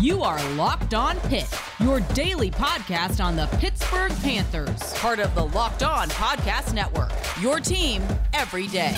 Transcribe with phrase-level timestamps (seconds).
[0.00, 5.44] You are Locked On Pitt, your daily podcast on the Pittsburgh Panthers, part of the
[5.46, 7.10] Locked On Podcast Network.
[7.40, 8.00] Your team
[8.32, 8.92] every day.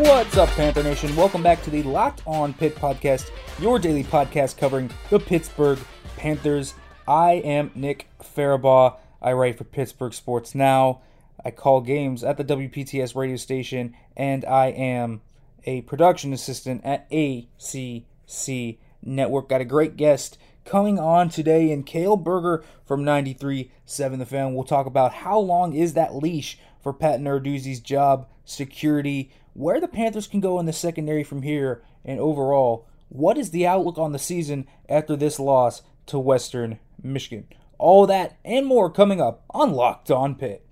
[0.00, 1.14] What's up, Panther Nation?
[1.14, 3.28] Welcome back to the Locked On Pitt podcast,
[3.60, 5.78] your daily podcast covering the Pittsburgh
[6.16, 6.72] Panthers.
[7.06, 8.96] I am Nick Farabaugh.
[9.20, 11.02] I write for Pittsburgh Sports Now.
[11.46, 15.20] I call games at the WPTS radio station, and I am
[15.62, 19.48] a production assistant at ACC Network.
[19.48, 24.54] Got a great guest coming on today, and Kale Berger from 93.7 The Fan.
[24.54, 29.86] We'll talk about how long is that leash for Pat Narduzzi's job security, where the
[29.86, 34.10] Panthers can go in the secondary from here, and overall, what is the outlook on
[34.10, 37.46] the season after this loss to Western Michigan?
[37.78, 40.65] All that and more coming up on Locked On Pitt.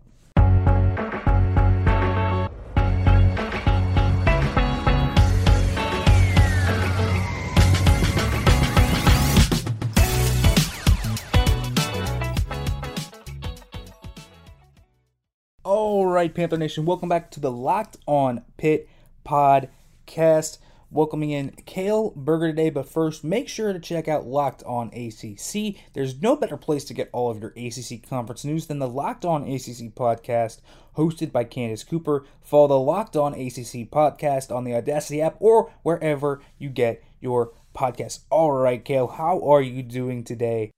[16.25, 18.89] Right, Panther Nation, welcome back to the Locked On Pitt
[19.27, 20.57] podcast.
[20.91, 25.75] Welcoming in Kale Berger today, but first, make sure to check out Locked On ACC.
[25.93, 29.27] There's no better place to get all of your ACC conference news than the Locked
[29.27, 30.63] On ACC podcast,
[30.97, 32.25] hosted by Candace Cooper.
[32.41, 37.53] Follow the Locked On ACC podcast on the Audacy app or wherever you get your
[37.77, 38.21] podcasts.
[38.31, 40.71] All right, Kale, how are you doing today?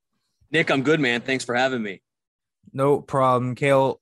[0.50, 1.20] Nick, I'm good, man.
[1.20, 2.00] Thanks for having me.
[2.72, 4.00] No problem, Cale.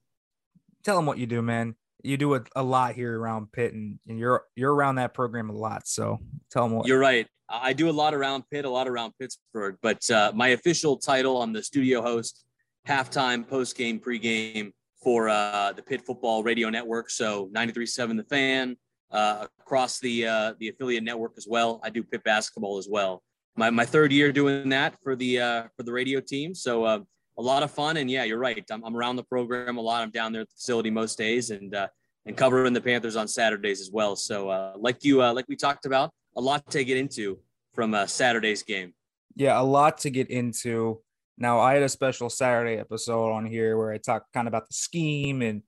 [0.85, 3.99] Tell them what you do, man you do a, a lot here around Pitt, and,
[4.07, 5.89] and you're you're around that program a lot.
[5.89, 7.27] So tell them what you're right.
[7.49, 11.43] I do a lot around Pitt, a lot around Pittsburgh, but uh, my official title,
[11.43, 12.45] I'm the studio host,
[12.87, 17.11] halftime, post game, pregame for uh, the Pitt Football Radio Network.
[17.11, 18.77] So 93.7 The Fan,
[19.11, 21.81] uh, across the uh, the affiliate network as well.
[21.83, 23.23] I do Pitt basketball as well.
[23.57, 26.55] My, my third year doing that for the uh, for the radio team.
[26.55, 26.99] So uh,
[27.37, 27.97] a lot of fun.
[27.97, 28.65] And yeah, you're right.
[28.71, 30.03] I'm, I'm around the program a lot.
[30.03, 31.89] I'm down there at the facility most days and, uh,
[32.27, 34.17] and covering the Panthers on Saturdays as well.
[34.17, 37.39] So, uh, like you, uh, like we talked about, a lot to get into
[37.75, 38.95] from uh, Saturday's game.
[39.37, 41.01] Yeah, a lot to get into.
[41.37, 44.69] Now, I had a special Saturday episode on here where I talked kind of about
[44.69, 45.63] the scheme, and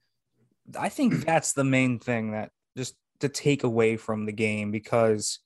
[0.78, 5.40] I think that's the main thing that just to take away from the game because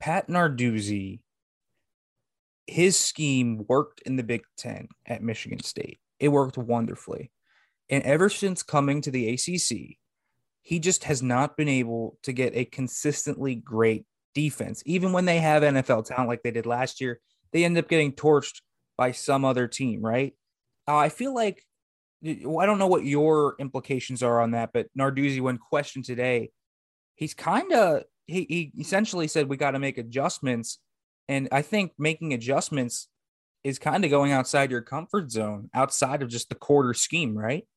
[0.00, 1.20] Pat Narduzzi
[2.70, 5.98] his scheme worked in the Big Ten at Michigan State.
[6.20, 7.32] It worked wonderfully.
[7.88, 9.96] And ever since coming to the ACC,
[10.62, 14.84] he just has not been able to get a consistently great defense.
[14.86, 17.20] Even when they have NFL talent like they did last year,
[17.52, 18.60] they end up getting torched
[18.96, 20.34] by some other team, right?
[20.86, 21.64] Uh, I feel like
[22.24, 26.52] I don't know what your implications are on that, but Narduzzi, when questioned today,
[27.16, 30.78] he's kind of he, he essentially said we got to make adjustments
[31.30, 33.06] and I think making adjustments
[33.62, 37.68] is kind of going outside your comfort zone, outside of just the quarter scheme, right?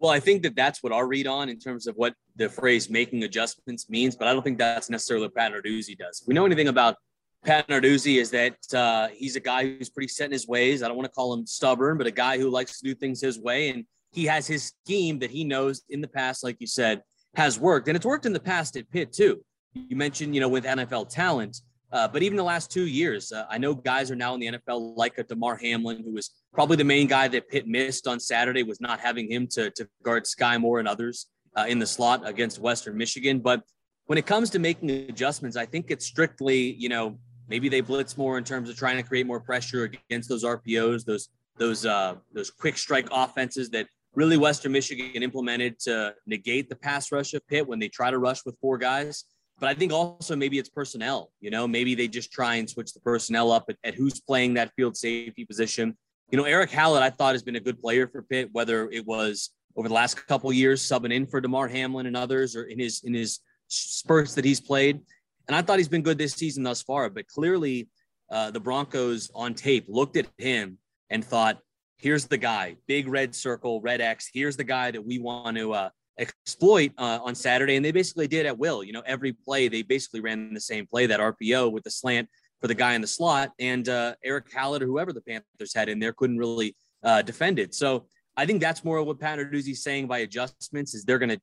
[0.00, 2.90] Well, I think that that's what our read on in terms of what the phrase
[2.90, 6.20] making adjustments means, but I don't think that's necessarily what Pat Narduzzi does.
[6.20, 6.96] If we know anything about
[7.44, 10.82] Pat Narduzzi is that uh, he's a guy who's pretty set in his ways.
[10.82, 13.20] I don't want to call him stubborn, but a guy who likes to do things
[13.20, 13.68] his way.
[13.70, 17.02] And he has his scheme that he knows in the past, like you said,
[17.36, 17.86] has worked.
[17.86, 19.44] And it's worked in the past at Pitt too.
[19.74, 21.60] You mentioned, you know, with NFL talent,
[21.90, 24.46] uh, but even the last two years, uh, I know guys are now in the
[24.46, 28.20] NFL like a Damar Hamlin, who was probably the main guy that Pitt missed on
[28.20, 31.26] Saturday, was not having him to, to guard Skyy Moore and others
[31.56, 33.38] uh, in the slot against Western Michigan.
[33.38, 33.62] But
[34.06, 37.18] when it comes to making adjustments, I think it's strictly, you know,
[37.48, 41.04] maybe they blitz more in terms of trying to create more pressure against those RPOs,
[41.04, 46.76] those those uh, those quick strike offenses that really Western Michigan implemented to negate the
[46.76, 49.24] pass rush of Pitt when they try to rush with four guys.
[49.60, 51.30] But I think also maybe it's personnel.
[51.40, 54.54] You know, maybe they just try and switch the personnel up at, at who's playing
[54.54, 55.96] that field safety position.
[56.30, 59.04] You know, Erick Hallett, I thought has been a good player for Pitt, whether it
[59.06, 62.78] was over the last couple years subbing in for Damar Hamlin and others, or in
[62.78, 65.00] his in his spurts that he's played.
[65.46, 67.08] And I thought he's been good this season thus far.
[67.10, 67.88] But clearly,
[68.30, 70.78] uh, the Broncos on tape looked at him
[71.10, 71.60] and thought,
[71.96, 74.28] "Here's the guy, big red circle, red X.
[74.32, 78.28] Here's the guy that we want to uh, exploit uh, on Saturday, and they basically
[78.28, 78.82] did at will.
[78.82, 82.28] You know, every play they basically ran the same play, that RPO with the slant
[82.60, 85.88] for the guy in the slot, and uh, Erick Hallett or whoever the Panthers had
[85.88, 86.74] in there couldn't really
[87.04, 87.74] uh, defend it.
[87.74, 88.06] So
[88.36, 91.40] I think that's more what Pat Narduzzi's saying by adjustments is they're going to,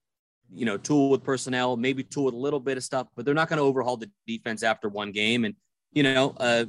[0.53, 3.33] you know, tool with personnel, maybe tool with a little bit of stuff, but they're
[3.33, 5.45] not going to overhaul the defense after one game.
[5.45, 5.55] And
[5.95, 6.65] you know, uh,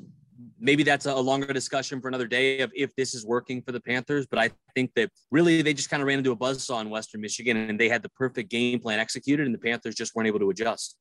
[0.59, 3.81] maybe that's a longer discussion for another day of if this is working for the
[3.81, 4.27] Panthers.
[4.27, 7.21] But I think that really they just kind of ran into a buzzsaw in Western
[7.21, 10.41] Michigan and they had the perfect game plan executed, and the Panthers just weren't able
[10.41, 10.97] to adjust.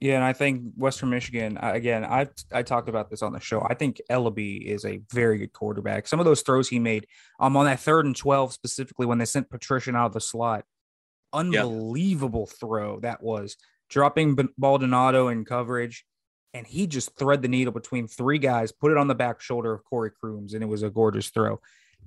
[0.00, 2.04] Yeah, and I think Western Michigan again.
[2.04, 3.66] I I talked about this on the show.
[3.68, 6.06] I think Eleby is a very good quarterback.
[6.06, 7.06] Some of those throws he made,
[7.40, 10.64] um, on that third and twelve specifically when they sent Patrician out of the slot,
[11.32, 12.58] unbelievable yep.
[12.60, 13.56] throw that was
[13.88, 16.04] dropping Baldonado in coverage,
[16.54, 19.72] and he just thread the needle between three guys, put it on the back shoulder
[19.72, 21.60] of Corey Crooms, and it was a gorgeous throw.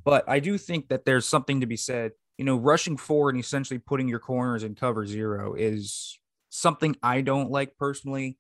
[0.04, 2.12] But I do think that there's something to be said.
[2.38, 6.18] You know, rushing forward and essentially putting your corners in cover zero is
[6.50, 8.38] something I don't like personally.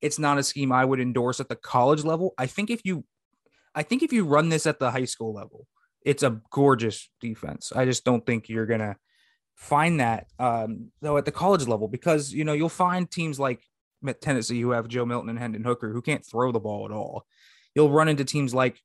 [0.00, 2.34] It's not a scheme I would endorse at the college level.
[2.36, 3.04] I think if you
[3.74, 5.66] I think if you run this at the high school level,
[6.04, 7.72] it's a gorgeous defense.
[7.74, 8.96] I just don't think you're gonna
[9.54, 13.62] find that um, though at the college level because you know you'll find teams like
[14.12, 17.26] Tennessee who have Joe Milton and Hendon Hooker who can't throw the ball at all.
[17.74, 18.80] You'll run into teams like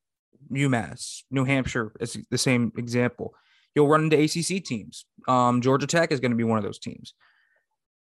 [0.52, 3.34] UMass, New Hampshire is the same example.
[3.76, 5.06] You'll run into ACC teams.
[5.28, 7.14] Um, Georgia Tech is going to be one of those teams.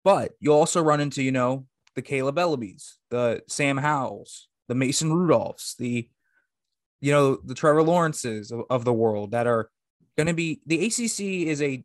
[0.03, 1.65] But you'll also run into, you know,
[1.95, 6.09] the Kaleb Elebys, the Sam Howells, the Mason Rudolphs, the,
[7.01, 9.69] you know, the Trevor Lawrences of, of the world that are
[10.15, 11.83] going to be the ACC is a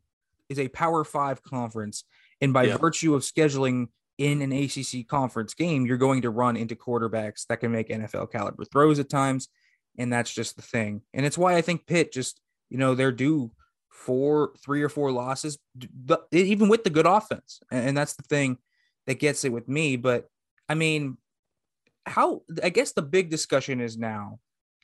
[0.49, 2.05] is a Power Five conference,
[2.41, 2.77] and by yeah.
[2.77, 3.89] virtue of scheduling
[4.23, 8.31] in an ACC conference game, you're going to run into quarterbacks that can make NFL
[8.31, 9.49] caliber throws at times,
[9.99, 11.03] and that's just the thing.
[11.13, 12.41] And it's why I think Pitt just,
[12.71, 13.51] you know, they're due
[13.89, 15.59] four, three or four losses,
[16.31, 17.61] even with the good offense.
[17.73, 18.59] And that's the thing
[19.09, 19.97] that gets it with me.
[19.97, 20.29] But
[20.69, 21.17] I mean,
[22.07, 24.39] how I guess the big discussion is now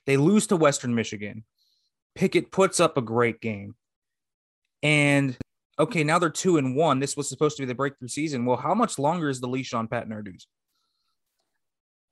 [0.05, 1.45] they lose to Western Michigan.
[2.13, 3.75] Pickett puts up a great game.
[4.83, 5.37] And
[5.79, 6.99] okay, now they're two and one.
[6.99, 8.45] This was supposed to be the breakthrough season.
[8.45, 10.45] Well, how much longer is the leash on Pat Narduzzi?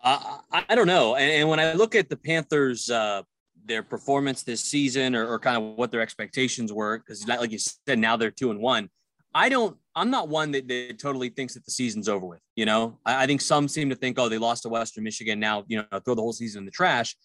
[0.02, 0.38] Uh,
[0.70, 1.16] I don't know.
[1.16, 3.24] And, and, when I look at the Panthers' uh,
[3.68, 7.60] their performance this season or, or kind of what their expectations were because like you
[7.60, 8.90] said now they're two and one
[9.34, 12.66] i don't i'm not one that, that totally thinks that the season's over with you
[12.66, 15.64] know I, I, think some seem to think oh they lost to western michigan now
[15.68, 17.16] you know throw the whole season in the trash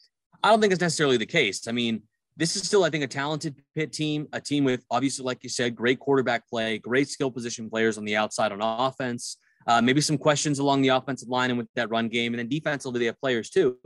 [0.43, 2.03] i don't think it's necessarily the case i mean
[2.37, 5.49] this is still i think a talented pit team a team with obviously like you
[5.49, 9.37] said great quarterback play great skill position players on the outside on offense
[9.67, 12.49] uh, maybe some questions along the offensive line and with that run game and then
[12.49, 13.77] defensively they have players too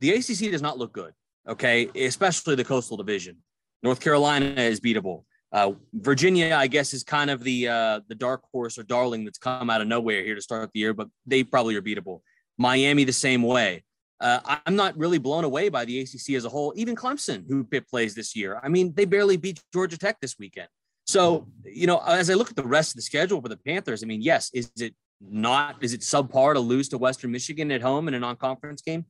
[0.00, 1.12] the acc does not look good
[1.48, 3.36] okay, especially the Coastal Division.
[3.82, 5.24] North Carolina is beatable.
[5.52, 9.38] Uh, Virginia, I guess, is kind of the uh, the dark horse or darling that's
[9.38, 12.20] come out of nowhere here to start the year, but they probably are beatable.
[12.56, 13.82] Miami the same way.
[14.20, 16.72] Uh, I'm not really blown away by the ACC as a whole.
[16.76, 20.38] Even Clemson, who Pitt plays this year, I mean, they barely beat Georgia Tech this
[20.38, 20.68] weekend.
[21.06, 24.02] So, you know, as I look at the rest of the schedule for the Panthers,
[24.02, 25.82] I mean, yes, is it not?
[25.82, 29.06] Is it subpar to lose to Western Michigan at home in a non-conference game?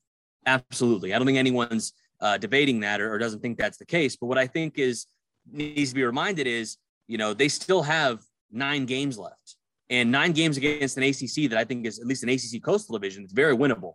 [0.47, 1.13] Absolutely.
[1.13, 4.17] I don't think anyone's uh, debating that or, or doesn't think that's the case.
[4.17, 5.07] But what I think is
[5.51, 6.77] needs to be reminded is,
[7.09, 8.21] you know, they still have
[8.51, 9.57] nine games left
[9.89, 12.97] and nine games against an ACC that I think is at least an ACC Coastal
[12.97, 13.25] Division.
[13.25, 13.95] It's very winnable.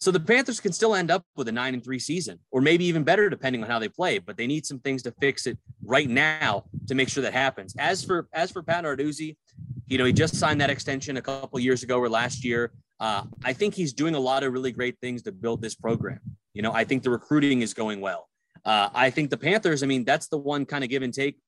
[0.00, 2.84] So the Panthers can still end up with a nine and three season, or maybe
[2.84, 4.18] even better depending on how they play.
[4.18, 7.74] But they need some things to fix it right now to make sure that happens.
[7.78, 9.36] As for as for Pat Narduzzi,
[9.88, 12.72] you know he just signed that extension a couple years ago or last year.
[13.00, 16.20] Uh, I think he's doing a lot of really great things to build this program.
[16.54, 18.28] You know, I think the recruiting is going well.
[18.64, 21.38] Uh, I think the Panthers, I mean, that's the one kind of give and take,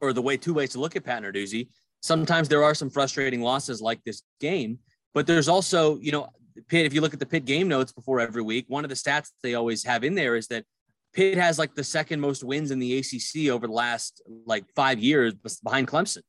[0.00, 1.68] or the way two ways to look at Pat Narduzzi.
[2.02, 4.78] Sometimes there are some frustrating losses like this game,
[5.14, 6.28] but there's also, you know,
[6.68, 6.86] Pitt.
[6.86, 9.30] If you look at the Pitt game notes before every week, one of the stats
[9.42, 10.64] they always have in there is that
[11.12, 14.98] Pitt has like the second most wins in the ACC over the last like five
[14.98, 16.22] years behind Clemson.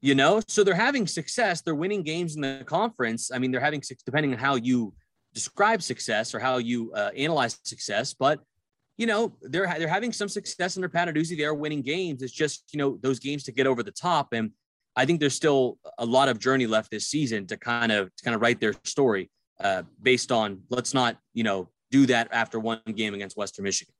[0.00, 1.62] You know, so they're having success.
[1.62, 3.30] They're winning games in the conference.
[3.32, 4.92] I mean, they're having depending on how you
[5.32, 8.40] describe success or how you uh, analyze success, but
[8.96, 11.36] you know they're they're having some success under Pat Narduzzi.
[11.36, 12.22] They are winning games.
[12.22, 14.50] It's just you know those games to get over the top, and
[14.94, 18.24] I think there's still a lot of journey left this season to kind of to
[18.24, 19.30] kind of write their story
[19.60, 23.94] uh, based on let's not you know do that after one game against Western Michigan.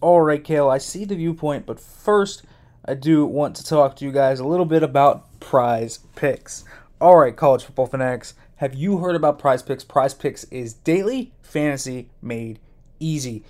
[0.00, 2.44] All right, Kale, I see the viewpoint, but first
[2.84, 6.64] I do want to talk to you guys a little bit about prize picks.
[7.00, 9.84] All right, college football fanatics, have you heard about Prize Picks?
[9.84, 12.58] Prize Picks is daily fantasy made
[12.98, 13.44] easy.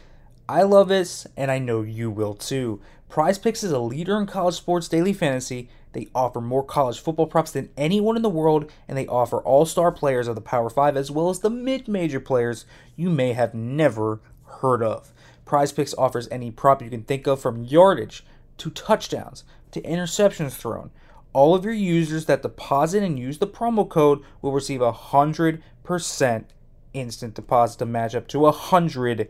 [0.46, 2.82] I love this, and I know you will too.
[3.08, 5.70] Prize Picks is a leader in college sports daily fantasy.
[5.92, 9.64] They offer more college football props than anyone in the world, and they offer all
[9.66, 12.66] star players of the Power 5 as well as the mid major players
[12.96, 14.20] you may have never
[14.60, 15.12] heard of.
[15.44, 18.24] Prize Picks offers any prop you can think of from yardage
[18.58, 20.90] to touchdowns to interceptions thrown.
[21.32, 26.44] All of your users that deposit and use the promo code will receive a 100%
[26.92, 29.28] instant deposit to match up to a $100.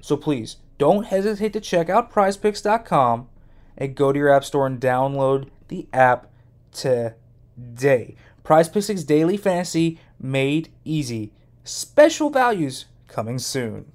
[0.00, 3.28] So please don't hesitate to check out prizepicks.com
[3.78, 6.26] and go to your app store and download the app
[6.72, 8.16] today.
[8.42, 11.32] Prize Picks Daily Fantasy made easy.
[11.64, 13.92] Special values coming soon.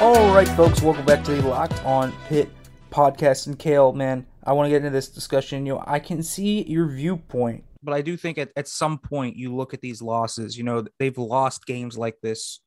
[0.00, 2.50] All right, folks, welcome back to the Locked On Pitt
[2.94, 3.46] podcast.
[3.46, 5.66] And Kale, man, I want to get into this discussion.
[5.66, 9.36] You know, I can see your viewpoint, but I do think at, at some point
[9.36, 12.60] you look at these losses, you know, they've lost games like this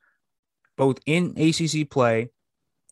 [0.76, 2.30] both in ACC play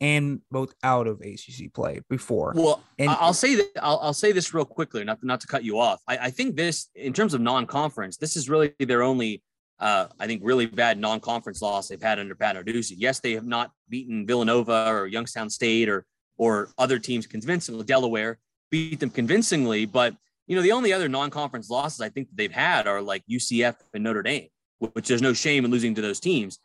[0.02, 2.54] and both out of ACC play before.
[2.56, 5.64] Well, And- I'll say that I'll, I'll say this real quickly, not not to cut
[5.64, 6.02] you off.
[6.08, 9.44] I, I think this, in terms of non-conference, this is really their only,
[9.80, 12.96] uh, I think, really bad non-conference loss they've had under Pat Narduzzi.
[12.98, 16.06] Yes, they have not beaten Villanova or Youngstown State or
[16.38, 17.84] or other teams convincingly.
[17.84, 18.40] Delaware
[18.72, 20.16] beat them convincingly, but
[20.48, 24.04] you know the only other non-conference losses I think they've had are like UCF and
[24.04, 24.50] Notre Dame,
[24.80, 26.60] which there's no shame in losing to those teams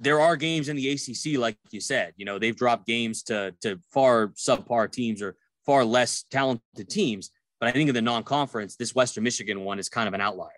[0.00, 3.54] there are games in the ACC, like you said, you know, they've dropped games to
[3.60, 7.30] to far subpar teams or far less talented teams.
[7.60, 10.48] But I think in the non-conference, this Western Michigan one is kind of an outlier.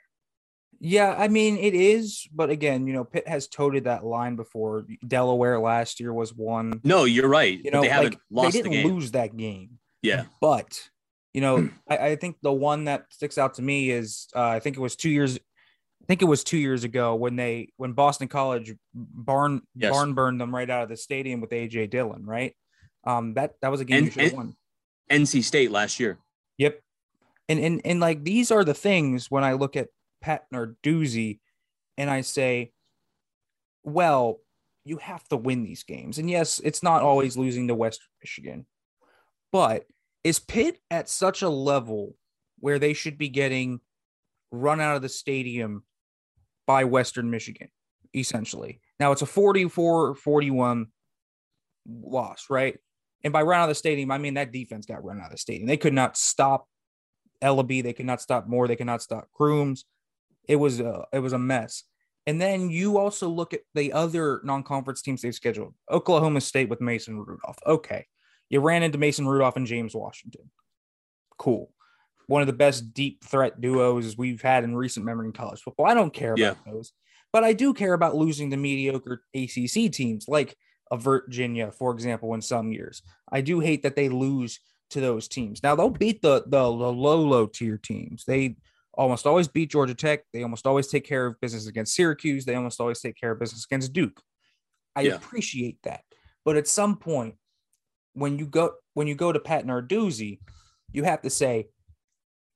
[0.84, 4.84] Yeah, I mean it is, but again, you know, Pitt has toted that line before.
[5.06, 6.80] Delaware last year was one.
[6.82, 7.56] No, you're right.
[7.62, 8.92] You know, they haven't like, lost they the didn't game.
[8.94, 9.78] lose that game.
[10.02, 10.24] Yeah.
[10.40, 10.80] But
[11.32, 14.58] you know, I, I think the one that sticks out to me is uh, I
[14.58, 15.36] think it was two years.
[15.36, 19.92] I think it was two years ago when they when Boston College barn Yes.
[19.92, 22.56] barn burned them right out of the stadium with AJ Dillon, right?
[23.04, 24.56] Um, that that was a game should have won.
[25.08, 26.18] NC State last year.
[26.58, 26.80] Yep.
[27.48, 29.86] And and and like these are the things when I look at
[30.22, 31.40] Pat Narduzzi
[31.98, 32.72] and I say,
[33.84, 34.40] well,
[34.84, 36.18] you have to win these games.
[36.18, 38.66] And yes, it's not always losing to West Michigan.
[39.52, 39.84] But
[40.24, 42.16] is Pitt at such a level
[42.58, 43.80] where they should be getting
[44.50, 45.84] run out of the stadium
[46.66, 47.68] by Western Michigan,
[48.14, 48.80] essentially?
[48.98, 50.86] Now it's a 44 41
[51.86, 52.78] loss, right?
[53.24, 55.32] And by run out of the stadium, I mean that defense got run out of
[55.32, 55.68] the stadium.
[55.68, 56.66] They could not stop
[57.42, 57.82] Eleby.
[57.82, 58.68] They could not stop Moore.
[58.68, 59.84] They could not stop Crooms.
[60.48, 61.84] It was a it was a mess.
[62.26, 65.74] And then you also look at the other non-conference teams they've scheduled.
[65.90, 67.58] Oklahoma State with Mason Rudolph.
[67.66, 68.06] Okay,
[68.48, 70.50] you ran into Mason Rudolph and James Washington.
[71.38, 71.72] Cool.
[72.26, 75.86] One of the best deep threat duos we've had in recent memory in college football.
[75.86, 76.92] I don't care about those,
[77.32, 80.56] but I do care about losing the mediocre ACC teams like
[80.92, 83.02] a Virginia, for example, in some years.
[83.30, 85.62] I do hate that they lose to those teams.
[85.62, 88.24] Now they'll beat the the, the low low tier teams.
[88.24, 88.56] They
[88.94, 90.24] almost always beat Georgia Tech.
[90.32, 92.44] They almost always take care of business against Syracuse.
[92.44, 94.20] They almost always take care of business against Duke.
[94.94, 95.14] I Yeah.
[95.14, 96.02] appreciate that,
[96.44, 97.36] but at some point,
[98.14, 100.40] when you go when you go to Pat Narduzzi,
[100.92, 101.68] you have to say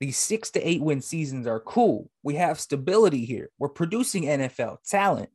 [0.01, 2.11] these six to eight win seasons are cool.
[2.23, 3.49] We have stability here.
[3.59, 5.31] We're producing NFL talent.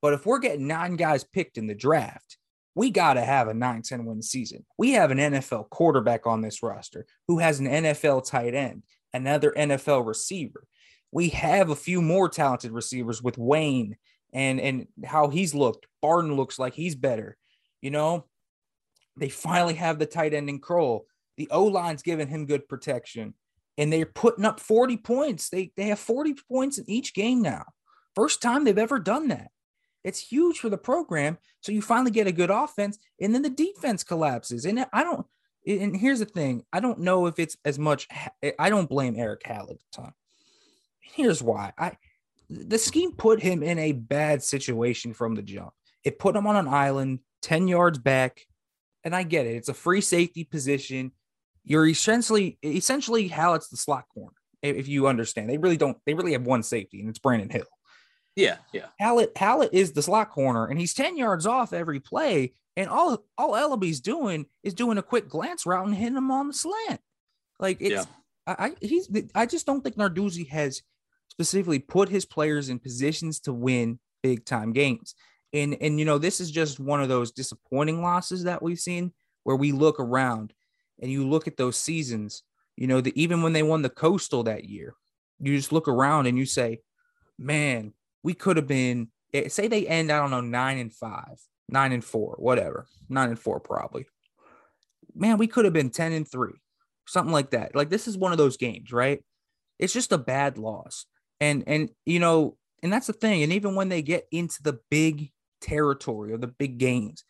[0.00, 2.38] But if we're getting nine guys picked in the draft,
[2.74, 4.64] we got to have a 9 10 win season.
[4.78, 8.82] We have an NFL quarterback on this roster who has an NFL tight end,
[9.16, 10.66] another NFL receiver.
[11.10, 13.96] We have a few more talented receivers with Wayne
[14.32, 15.86] and and how he's looked.
[16.02, 17.36] Barden looks like he's better.
[17.80, 18.26] You know,
[19.16, 21.02] they finally have the tight end in Krull.
[21.36, 23.34] The O line's giving him good protection,
[23.78, 25.48] and they're putting up 40 points.
[25.48, 27.64] They they have 40 points in each game now.
[28.14, 29.50] First time they've ever done that.
[30.04, 31.36] It's huge for the program.
[31.62, 34.64] So you finally get a good offense, and then the defense collapses.
[34.64, 35.26] And I don't.
[35.66, 38.08] And here's the thing: I don't know if it's as much.
[38.42, 40.14] Eh, I don't blame Eric Hall at the time.
[41.00, 41.96] Here's why: I
[42.48, 45.72] the scheme put him in a bad situation from the jump.
[46.04, 48.46] It put him on an island, 10 yards back.
[49.02, 49.56] And I get it.
[49.56, 51.12] It's a free safety position.
[51.64, 54.36] You're essentially essentially it's the slot corner.
[54.62, 55.96] If if you understand, they really don't.
[56.06, 57.66] They really have one safety, and it's Brandon Hill.
[58.34, 58.86] Yeah, yeah.
[58.98, 62.54] Hallett Hallett is the slot corner, and he's 10 yards off every play.
[62.76, 66.48] And all all Eleby's doing is doing a quick glance route and hitting him on
[66.48, 67.00] the slant.
[67.58, 68.54] Like it's Yeah.
[68.58, 70.82] I, I he's I just don't think Narduzzi has
[71.28, 75.14] specifically put his players in positions to win big time games.
[75.52, 79.12] And and you know, this is just one of those disappointing losses that we've seen
[79.44, 80.52] where we look around
[81.00, 82.42] and you look at those seasons,
[82.76, 84.94] you know, that even when they won the coastal that year,
[85.38, 86.80] you just look around and you say,
[87.38, 87.92] Man,
[88.22, 91.38] we could have been eh, say they end, I don't know, nine and five,
[91.68, 94.06] nine and four, whatever, nine and four, probably.
[95.14, 96.54] Man, we could have been 10 and three,
[97.06, 97.74] something like that.
[97.74, 99.22] Like this is one of those games, right?
[99.78, 101.06] It's just a bad loss.
[101.40, 103.42] And and you know, and that's the thing.
[103.42, 105.30] And even when they get into the big
[105.60, 107.24] territory or the big games,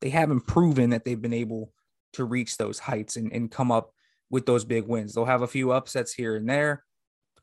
[0.00, 1.72] they haven't proven that they've been able
[2.14, 3.92] to reach those heights and, and come up
[4.30, 5.14] with those big wins.
[5.14, 6.84] They'll have a few upsets here and there.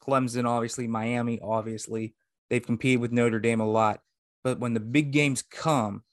[0.02, 2.16] Clemson, obviously, Miami, obviously.
[2.50, 4.00] They've competed with Notre Dame a lot.
[4.44, 6.04] But when the big games come,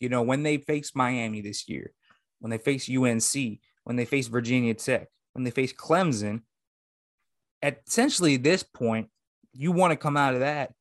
[0.00, 1.92] you know, when they face Miami this year,
[2.40, 6.42] when they face UNC, when they face Virginia Tech, when they face Clemson,
[7.62, 9.08] at essentially this point,
[9.52, 10.72] you want to come out of that.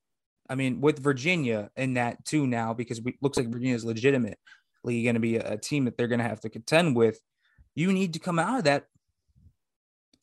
[0.49, 4.35] I mean, with Virginia in that too now, because it looks like Virginia is legitimately
[4.83, 7.19] going to be a, a team that they're going to have to contend with.
[7.73, 8.85] You need to come out of that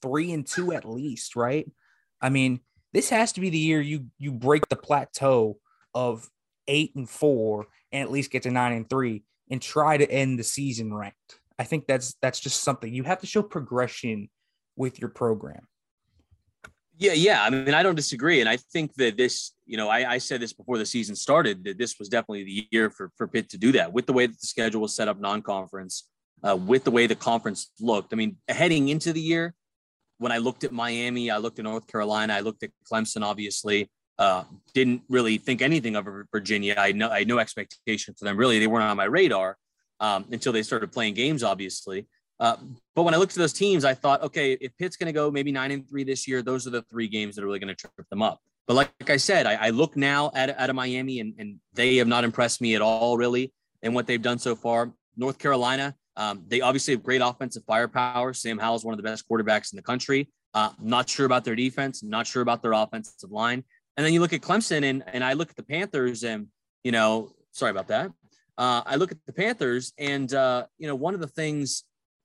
[0.01, 1.71] three and two at least, right?
[2.21, 2.61] I mean,
[2.93, 5.59] this has to be the year you you break the plateau
[5.95, 6.29] of
[6.69, 10.39] eight and four and at least get to nine and three and try to end
[10.39, 11.41] the season ranked.
[11.59, 14.29] I think that's that's just something you have to show progression
[14.77, 15.67] with your program.
[16.99, 17.43] Yeah, yeah.
[17.43, 20.41] I mean, I don't disagree, and I think that this, you know, I, I, said
[20.41, 23.59] this before the season started that this was definitely the year for for Pitt to
[23.59, 26.09] do that with the way that the schedule was set up, non-conference,
[26.43, 28.13] uh, with the way the conference looked.
[28.13, 29.55] I mean, heading into the year,
[30.19, 33.91] when I looked at Miami, I looked at North Carolina, I looked at Clemson, obviously.
[34.19, 36.75] Uh, didn't really think anything of Virginia.
[36.79, 38.37] I know I had no expectation for them.
[38.37, 39.57] Really, they weren't on my radar
[40.01, 42.07] um, until they started playing games, obviously.
[42.39, 42.57] Uh,
[42.95, 45.31] but when I looked at those teams, I thought, okay, if Pitt's going to go
[45.31, 47.75] maybe nine and three this year, those are the three games that are really going
[47.75, 48.41] to trip them up.
[48.67, 51.97] But like, like I said, I, I, look now at, at Miami, and, and they
[51.97, 53.53] have not impressed me at all, really,
[53.83, 54.93] in what they've done so far.
[55.17, 58.33] North Carolina, um, they obviously have great offensive firepower.
[58.35, 60.29] Sam Howell is one of the best quarterbacks in the country.
[60.55, 63.65] Uh, not sure about their defense, not sure about their offensive line.
[63.97, 66.49] And then you look at Clemson and, and I look at the Panthers and,
[66.83, 68.11] you know, sorry about that.
[68.57, 71.85] Uh, I look at the Panthers and, uh, you know, one of the things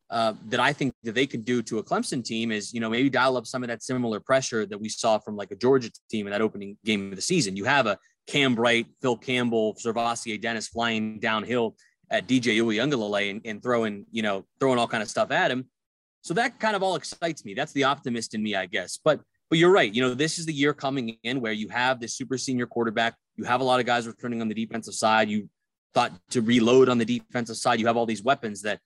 [0.10, 2.90] uh, that I think that they could do to a Clemson team is, you know,
[2.90, 5.92] maybe dial up some of that similar pressure that we saw from like a Georgia
[6.10, 7.58] team in that opening game of the season.
[7.58, 7.98] You have a
[8.28, 11.76] Cam Bright, Phil Campbell, SirVocea Dennis flying downhill
[12.10, 15.66] at DJ Uiagalelei and, and throwing, you know, throwing all kind of stuff at him.
[16.22, 17.54] So that kind of all excites me.
[17.54, 19.00] That's the optimist in me, I guess.
[19.04, 19.94] But but you're right.
[19.94, 23.16] You know, this is the year coming in where you have this super senior quarterback.
[23.36, 25.30] You have a lot of guys returning on the defensive side.
[25.30, 25.50] You
[25.94, 27.80] thought to reload on the defensive side.
[27.80, 28.80] You have all these weapons that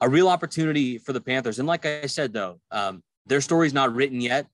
[0.00, 1.58] a real opportunity for the Panthers.
[1.58, 4.46] And like I said, though, um, their story's not written yet.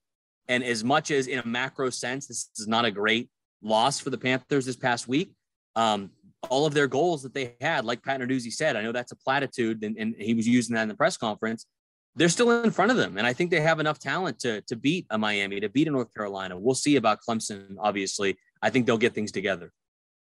[0.48, 3.30] And as much as in a macro sense, this is not a great
[3.62, 5.32] loss for the Panthers this past week.
[5.76, 6.10] Um,
[6.50, 9.16] all of their goals that they had, like Pat Narduzzi said, I know that's a
[9.16, 11.66] platitude, and, and he was using that in the press conference
[12.14, 13.16] they're still in front of them.
[13.16, 15.90] And I think they have enough talent to, to beat a Miami, to beat a
[15.90, 16.58] North Carolina.
[16.58, 18.36] We'll see about Clemson, obviously.
[18.60, 19.72] I think they'll get things together.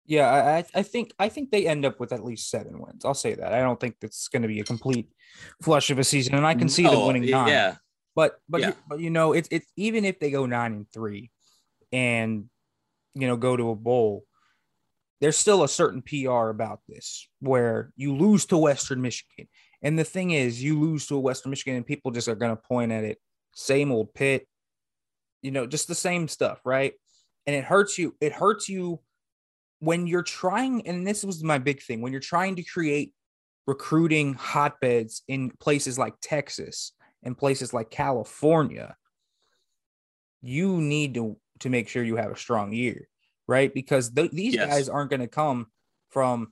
[0.06, 3.04] Yeah, I, I think I think they end up with at least seven wins.
[3.04, 3.54] I'll say that.
[3.54, 5.10] I don't think it's going to be a complete
[5.62, 7.50] flush of a season, and I can see no, them winning nine.
[7.50, 7.76] Yeah,
[8.16, 8.72] but but yeah.
[8.88, 11.30] but you know, it's it's even if they go nine and three,
[11.92, 12.46] and
[13.16, 14.24] you know go to a bowl,
[15.20, 19.50] there's still a certain PR about this where you lose to Western Michigan
[19.82, 22.56] and the thing is, you lose to a Western Michigan, and people just are going
[22.56, 23.20] to point at it.
[23.54, 24.48] Same old Pitt,
[25.42, 26.94] you know, just the same stuff, right?
[27.46, 28.16] And it hurts you.
[28.20, 29.00] It hurts you
[29.80, 30.88] when you're trying.
[30.88, 33.14] And this was my big thing when you're trying to create
[33.66, 38.96] recruiting hotbeds in places like Texas and places like California.
[40.42, 43.08] You need to to make sure you have a strong year,
[43.48, 43.74] right?
[43.74, 44.68] Because th- these yes.
[44.68, 45.68] guys aren't going to come
[46.10, 46.52] from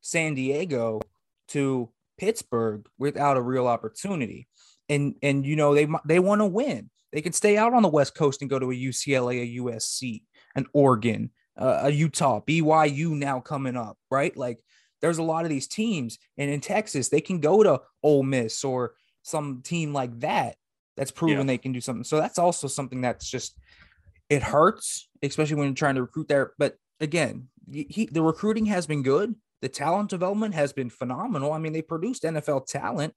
[0.00, 1.00] San Diego
[1.48, 1.88] to
[2.20, 4.46] Pittsburgh without a real opportunity.
[4.88, 6.90] And and you know they they want to win.
[7.12, 10.22] They can stay out on the West Coast and go to a UCLA, a USC,
[10.54, 14.36] an Oregon, uh, a Utah, BYU now coming up, right?
[14.36, 14.60] Like
[15.00, 18.62] there's a lot of these teams, and in Texas they can go to Ole Miss
[18.62, 20.56] or some team like that
[20.96, 21.44] that's proven yeah.
[21.44, 22.04] they can do something.
[22.04, 23.56] So that's also something that's just
[24.28, 26.52] it hurts, especially when you're trying to recruit there.
[26.58, 29.34] But again, he, the recruiting has been good.
[29.62, 31.52] The talent development has been phenomenal.
[31.52, 33.14] I mean, they produced NFL talent.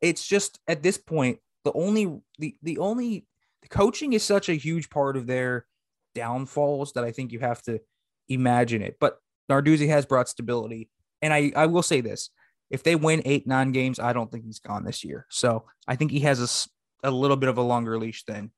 [0.00, 3.26] It's just at this point, the only the the only
[3.62, 5.66] the coaching is such a huge part of their
[6.14, 7.80] downfalls that I think you have to
[8.28, 8.96] imagine it.
[8.98, 9.18] But
[9.50, 10.90] Narduzzi has brought stability.
[11.20, 12.30] And I, I will say this
[12.70, 15.26] if they win eight, nine games, I don't think he's gone this year.
[15.28, 16.68] So I think he has
[17.04, 18.50] a, a little bit of a longer leash than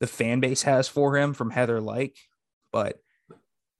[0.00, 2.16] the fan base has for him from Heather Like.
[2.72, 2.98] But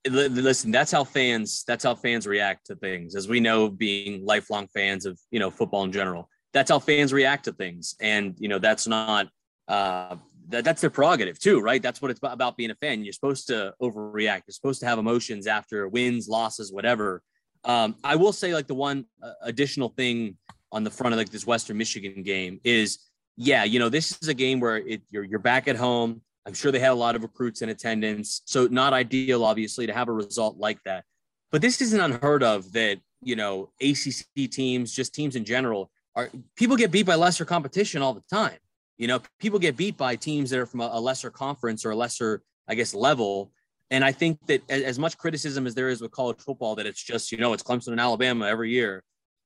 [0.07, 4.67] listen that's how fans that's how fans react to things as we know being lifelong
[4.67, 6.29] fans of you know football in general.
[6.53, 7.95] That's how fans react to things.
[7.99, 9.27] And you know that's not
[9.67, 10.15] uh
[10.47, 11.81] that, that's their prerogative too right?
[11.81, 13.03] That's what it's about being a fan.
[13.03, 14.43] You're supposed to overreact.
[14.47, 17.21] You're supposed to have emotions after wins losses whatever.
[17.65, 20.37] Um i will say like the one uh, additional thing
[20.71, 22.99] on the front of like this western michigan game is
[23.35, 26.55] yeah you know this is a game where it, you're you're back at home I'm
[26.55, 28.41] sure they had a lot of recruits in attendance.
[28.45, 31.05] So not ideal, obviously, to have a result like that.
[31.51, 36.31] but this isn't unheard of that, you know, ACC teams, just teams in general, are
[36.55, 38.57] people get beat by lesser competition all the time.
[38.97, 41.91] You know, people get beat by teams that are from a, a lesser conference or
[41.91, 43.51] a lesser, I guess, level.
[43.91, 47.03] And I think that as much criticism as there is with college football, that it's
[47.03, 49.03] just, you know, it's Clemson and Alabama every year.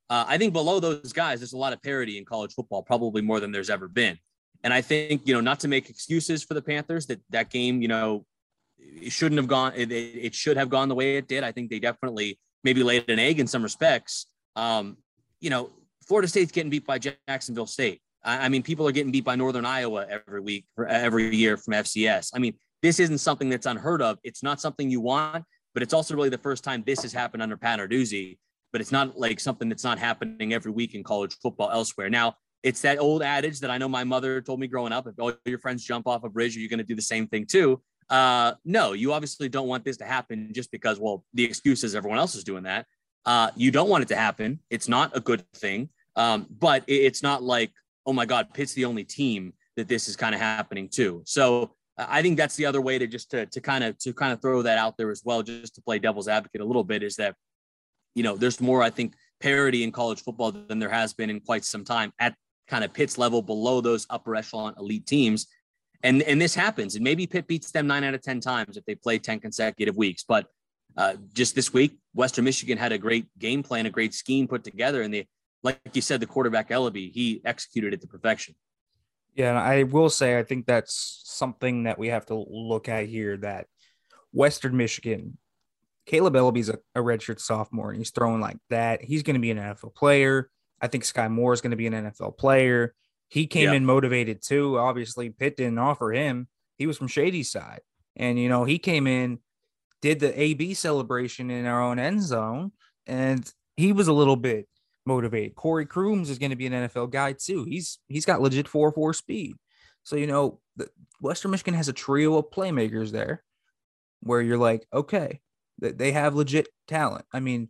[0.10, 3.22] Uh, I think below those guys, there's a lot of parity in college football, probably
[3.22, 4.18] more than there's ever been.
[4.64, 7.82] And I think, you know, not to make excuses for the Panthers, that that game,
[7.82, 8.26] you know,
[8.78, 11.44] it shouldn't have gone, it, it should have gone the way it did.
[11.44, 14.28] I think they definitely maybe laid an egg in some respects.
[14.56, 14.98] Um,
[15.42, 15.70] you know,
[16.08, 18.02] Florida State's getting beat by Jacksonville State.
[18.24, 21.58] I, I mean, people are getting beat by Northern Iowa every week, for, every year
[21.58, 22.32] from FCS.
[22.34, 24.20] I mean, this isn't something that's unheard of.
[24.24, 27.44] It's not something you want, but it's also really the first time this has happened
[27.44, 28.38] under Pat Narduzzi.
[28.72, 32.10] But it's not like something that's not happening every week in college football elsewhere.
[32.10, 35.20] Now, it's that old adage that I know my mother told me growing up: if
[35.20, 37.46] all your friends jump off a bridge, are you going to do the same thing
[37.46, 37.82] too?
[38.10, 41.96] Uh, no, you obviously don't want this to happen just because, well, the excuse is
[41.96, 42.86] everyone else is doing that.
[43.26, 44.60] Uh, you don't want it to happen.
[44.70, 45.90] It's not a good thing.
[46.16, 47.72] Um, but it's not like,
[48.06, 51.24] oh my God, Pitt's the only team that this is kind of happening to.
[51.26, 54.34] So I think that's the other way to just to, to kind of to kind
[54.34, 57.04] of throw that out there as well, just to play devil's advocate a little bit,
[57.04, 57.36] is that
[58.16, 61.40] you know there's more I think parity in college football than there has been in
[61.40, 62.36] quite some time at
[62.68, 65.48] kind of Pitt's level below those upper echelon elite teams.
[66.04, 68.84] And and this happens, and maybe Pitt beats them nine out of ten times if
[68.86, 70.26] they play ten consecutive weeks.
[70.28, 70.48] But
[70.98, 74.64] uh, just this week, Western Michigan had a great game plan, a great scheme put
[74.66, 75.28] together, and they,
[75.64, 78.54] like you said, the quarterback Eleby, he executed it to perfection.
[79.34, 83.08] Yeah, and I will say I think that's something that we have to look at
[83.08, 83.38] here.
[83.38, 83.68] That
[84.34, 85.38] Western Michigan,
[86.08, 89.04] Kaleb Eleby's a, a redshirt sophomore, and he's throwing like that.
[89.04, 90.50] He's going to be an NFL player.
[90.84, 92.94] I think Skyy Moore is going to be an NFL player.
[93.30, 93.74] He came yeah.
[93.74, 94.78] in motivated too.
[94.78, 96.50] Obviously, Pitt didn't offer him.
[96.78, 97.80] He was from Shady Side,
[98.18, 99.40] and you know he came in,
[100.02, 102.74] did the AB celebration in our own end zone,
[103.08, 104.68] and he was a little bit
[105.06, 105.56] motivated.
[105.56, 107.64] Corey Crooms is going to be an NFL guy too.
[107.64, 109.56] He's he's got legit four four speed.
[110.04, 110.90] So you know, the,
[111.22, 113.42] Western Michigan has a trio of playmakers there,
[114.20, 115.40] where you're like, okay,
[115.80, 117.24] they have legit talent.
[117.32, 117.70] I mean,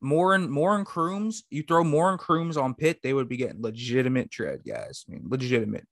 [0.00, 3.36] Moore and Moore and Crooms, you throw Moore and Crooms on Pitt, they would be
[3.36, 5.04] getting legitimate tread, guys.
[5.08, 5.86] I mean, legitimate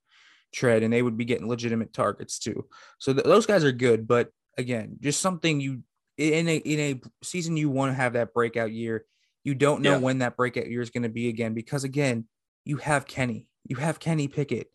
[0.53, 2.65] tread, and they would be getting legitimate targets too.
[2.97, 5.83] So th- those guys are good, but again, just something you
[6.17, 9.05] in a in a season you want to have that breakout year
[9.43, 9.97] you don't know yeah.
[9.97, 12.25] when that breakout year is going to be again because again,
[12.65, 14.67] you have Kenny, you have Kenny Pickett,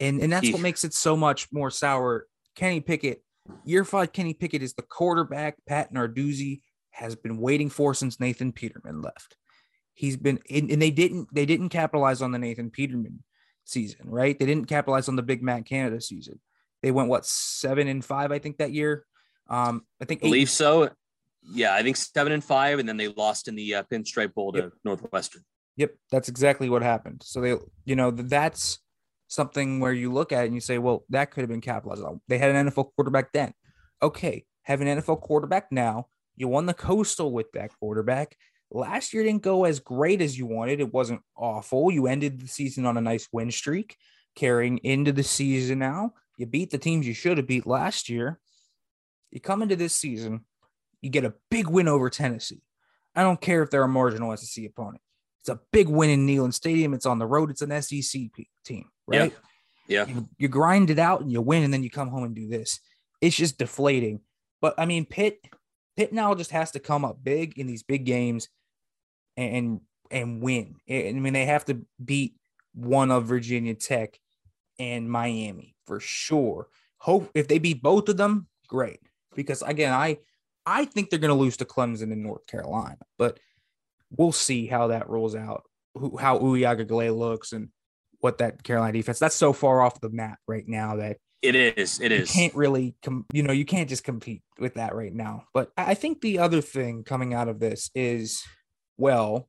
[0.00, 2.26] and and that's what makes it so much more sour.
[2.56, 3.22] Kenny Pickett,
[3.64, 6.60] year five, Kenny Pickett is the quarterback Pat Narduzzi
[6.92, 9.36] has been waiting for since Nathan Peterman left.
[9.94, 13.22] He's been and, and they didn't they didn't capitalize on the Nathan Peterman
[13.64, 14.38] season, right?
[14.38, 16.40] They didn't capitalize on the Big Mac Canada season.
[16.82, 19.04] They went what seven and five, I think, that year.
[19.48, 20.90] Um, I think believe eight, so
[21.42, 24.52] yeah, I think seven and five, and then they lost in the uh, Pinstripe Bowl
[24.52, 24.72] to yep.
[24.84, 25.42] Northwestern.
[25.76, 27.22] Yep, that's exactly what happened.
[27.24, 28.78] So they, you know, that's
[29.28, 32.04] something where you look at it and you say, well, that could have been capitalized
[32.04, 32.20] on.
[32.28, 33.54] They had an NFL quarterback then.
[34.02, 36.08] Okay, have an NFL quarterback now.
[36.36, 38.36] You won the Coastal with that quarterback.
[38.70, 40.80] Last year didn't go as great as you wanted.
[40.80, 41.90] It wasn't awful.
[41.90, 43.96] You ended the season on a nice win streak,
[44.34, 46.14] carrying into the season now.
[46.38, 48.40] You beat the teams you should have beat last year.
[49.30, 50.44] You come into this season
[51.02, 52.62] you get a big win over Tennessee.
[53.14, 55.02] I don't care if they're a marginal SEC opponent.
[55.40, 56.94] It's a big win in Neyland Stadium.
[56.94, 57.50] It's on the road.
[57.50, 58.22] It's an SEC
[58.64, 59.34] team, right?
[59.88, 60.06] Yeah.
[60.06, 60.14] yeah.
[60.14, 62.48] You, you grind it out and you win, and then you come home and do
[62.48, 62.80] this.
[63.20, 64.20] It's just deflating.
[64.60, 65.40] But I mean, Pitt,
[65.96, 68.48] Pitt now just has to come up big in these big games
[69.36, 70.76] and and win.
[70.88, 72.34] I mean, they have to beat
[72.74, 74.18] one of Virginia Tech
[74.78, 76.68] and Miami for sure.
[76.98, 79.00] Hope if they beat both of them, great.
[79.34, 80.18] Because again, I
[80.64, 83.38] I think they're going to lose to Clemson in North Carolina, but
[84.10, 85.64] we'll see how that rolls out.
[85.94, 87.68] Who, how Uiagalelei looks and
[88.20, 89.18] what that Carolina defense.
[89.18, 92.00] That's so far off the map right now that it is.
[92.00, 92.34] It is.
[92.34, 95.44] You can't really, com- you know, you can't just compete with that right now.
[95.52, 98.42] But I think the other thing coming out of this is,
[98.96, 99.48] well,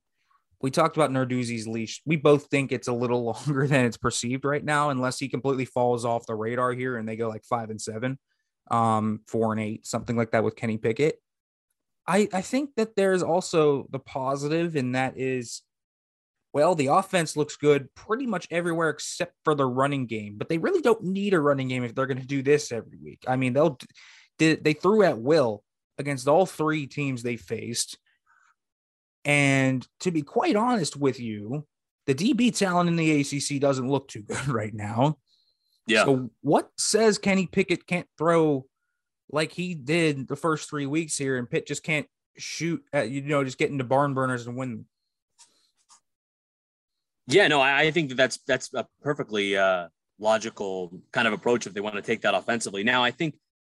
[0.60, 2.02] we talked about Narduzzi's leash.
[2.04, 5.64] We both think it's a little longer than it's perceived right now, unless he completely
[5.64, 8.18] falls off the radar here and they go like five and seven
[8.70, 11.20] um, four and eight, something like that with Kenny Pickett.
[12.06, 15.62] I, I think that there's also the positive, and that is,
[16.54, 20.58] well, the offense looks good pretty much everywhere except for the running game, but they
[20.58, 23.24] really don't need a running game if they're going to do this every week.
[23.26, 23.76] I mean, they'll
[24.38, 25.64] they, they threw at will
[25.98, 27.98] against all three teams they faced.
[29.24, 31.66] And to be quite honest with you,
[32.06, 35.18] the DB talent in the ACC doesn't look too good right now.
[35.88, 36.04] Yeah.
[36.04, 38.64] So what says Kenny Pickett can't throw
[39.28, 43.22] like he did the first three weeks here, and Pitt just can't shoot at you
[43.22, 44.84] know just get into barn burners and win.
[47.26, 51.66] Yeah, no, I, I think that that's that's a perfectly uh, logical kind of approach
[51.66, 52.84] if they want to take that offensively.
[52.84, 53.36] Now, I think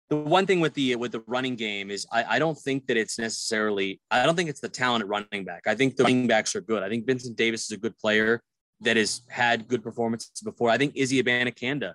[0.09, 2.97] the one thing with the with the running game is I, I don't think that
[2.97, 5.63] it's necessarily I don't think it's the talent at running back.
[5.67, 6.83] I think the running backs are good.
[6.83, 8.41] I think Vincent Davis is a good player
[8.81, 10.69] that has had good performances before.
[10.69, 11.93] I think Izzy Abanikanda,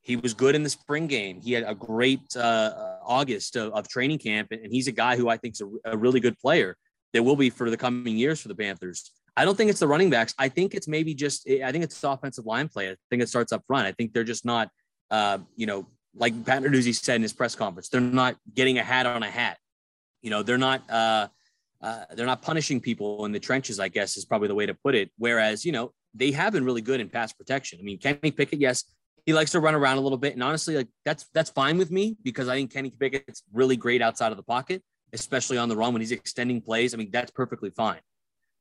[0.00, 1.40] he was good in the spring game.
[1.40, 5.28] He had a great uh, August of, of, training camp, and he's a guy who
[5.28, 6.76] I think is a, a really good player
[7.12, 9.12] that will be for the coming years for the Panthers.
[9.36, 10.34] I don't think it's the running backs.
[10.38, 12.90] I think it's maybe just I think it's the offensive line play.
[12.90, 13.86] I think it starts up front.
[13.86, 14.70] I think they're just not,
[15.10, 18.84] uh, you know, like Pat Narduzzi said in his press conference, they're not getting a
[18.84, 19.58] hat on a hat.
[20.22, 21.28] You know, they're not uh,
[21.82, 23.80] uh, they're not punishing people in the trenches.
[23.80, 25.10] I guess is probably the way to put it.
[25.18, 27.80] Whereas you know they have been really good in pass protection.
[27.80, 28.84] I mean, Kenny Pickett, yes,
[29.26, 31.90] he likes to run around a little bit, and honestly, like that's that's fine with
[31.90, 35.76] me because I think Kenny Pickett's really great outside of the pocket, especially on the
[35.76, 36.94] run when he's extending plays.
[36.94, 37.98] I mean, that's perfectly fine.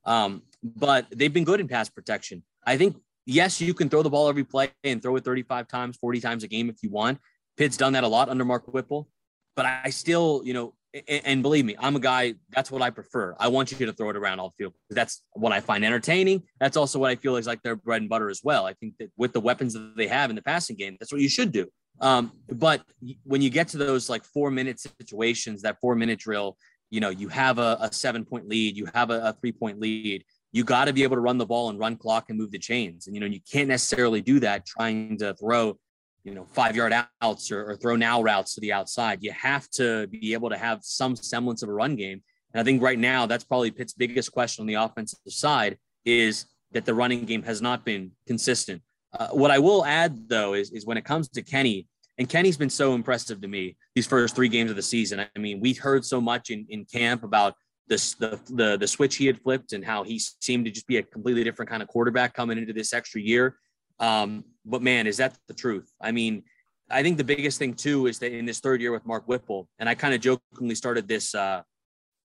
[0.06, 2.44] Um, but they've been good in pass protection.
[2.66, 5.98] I think yes, you can throw the ball every play and throw it 35 times,
[5.98, 7.20] 40 times a game if you want.
[7.58, 9.08] Pitt's done that a lot under Mark Whipple,
[9.56, 10.74] but I still, you know,
[11.08, 12.36] and, believe me, I'm a guy.
[12.52, 13.36] That's what I prefer.
[13.40, 14.74] I want you to throw it around all field.
[14.92, 16.44] That's what I find entertaining.
[16.60, 18.68] That's also what I feel is like their bread and butter as well.
[18.68, 21.20] I think that with the weapons that they have in the passing game, that's what
[21.20, 21.68] you should do.
[22.00, 22.84] Um, but
[23.24, 26.58] when you get to those like four minute situations, that four minute drill,
[26.94, 29.80] you know, you have a, a seven point lead, you have a, a three point
[29.80, 30.24] lead.
[30.52, 32.60] You got to be able to run the ball and run clock and move the
[32.60, 33.08] chains.
[33.08, 35.80] And you know, you can't necessarily do that trying to throw
[36.24, 39.22] you know, five yard outs or, or, throw now routes to the outside.
[39.22, 42.22] You have to be able to have some semblance of a run game.
[42.54, 46.46] And I think right now that's probably Pitt's biggest question on the offensive side is
[46.72, 48.82] that the running game has not been consistent.
[49.12, 52.58] Uh, what I will add though is, is when it comes to Kenny, and Kenny's
[52.58, 55.20] been so impressive to me these first three games of the season.
[55.20, 57.56] I mean, we heard so much in, in camp about
[57.88, 60.98] this the, the the switch he had flipped and how he seemed to just be
[60.98, 63.58] a completely different kind of quarterback coming into this extra year.
[64.00, 65.92] Um, but man, is that the truth?
[66.02, 66.44] I mean,
[66.90, 69.68] I think the biggest thing too is that in this third year with Mark Whipple,
[69.80, 71.62] and I kind of jokingly started this uh,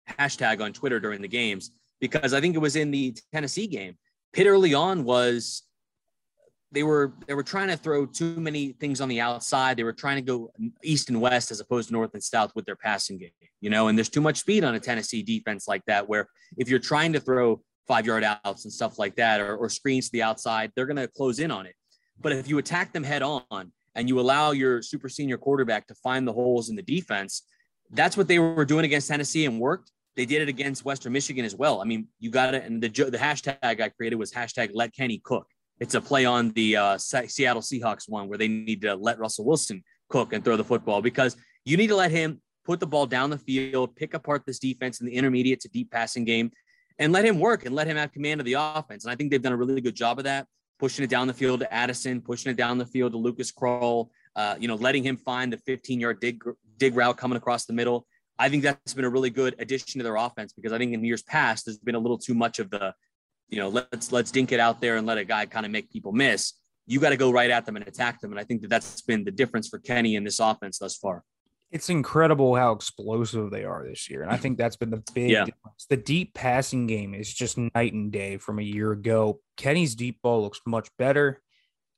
[0.09, 3.96] hashtag on Twitter during the games because I think it was in the Tennessee game.
[4.33, 5.62] Pitt early on was
[6.70, 9.76] they were they were trying to throw too many things on the outside.
[9.76, 10.52] They were trying to go
[10.83, 13.88] east and west as opposed to north and south with their passing game, you know.
[13.88, 17.12] And there's too much speed on a Tennessee defense like that, where if you're trying
[17.14, 20.70] to throw five yard outs and stuff like that, or, or screens to the outside,
[20.76, 21.74] they're going to close in on it.
[22.20, 25.94] But if you attack them head on and you allow your super senior quarterback to
[25.94, 27.42] find the holes in the defense,
[27.92, 29.90] that's what they were doing against Tennessee and worked.
[30.16, 31.81] They did it against Western Michigan as well.
[31.81, 32.64] I mean, you got it.
[32.64, 35.46] And the, the hashtag I created was hashtag let Kenny cook.
[35.80, 39.44] It's a play on the uh, Seattle Seahawks one where they need to let Russell
[39.44, 43.06] Wilson cook and throw the football because you need to let him put the ball
[43.06, 46.50] down the field, pick apart this defense in the intermediate to deep passing game
[46.98, 49.04] and let him work and let him have command of the offense.
[49.04, 50.46] And I think they've done a really good job of that,
[50.78, 54.08] pushing it down the field to Addison, pushing it down the field to Lucas Krull,
[54.36, 56.42] uh, you know, letting him find the 15 yard dig,
[56.76, 58.06] dig route coming across the middle.
[58.38, 61.04] I think that's been a really good addition to their offense because I think in
[61.04, 62.94] years past, there's been a little too much of the,
[63.48, 65.90] you know, let's, let's dink it out there and let a guy kind of make
[65.90, 66.54] people miss.
[66.87, 68.30] You got to go right at them and attack them.
[68.30, 71.22] And I think that that's been the difference for Kenny in this offense thus far
[71.70, 74.22] it's incredible how explosive they are this year.
[74.22, 75.44] And I think that's been the big yeah.
[75.44, 75.87] difference.
[75.88, 79.40] The deep passing game is just night and day from a year ago.
[79.56, 81.42] Kenny's deep ball looks much better.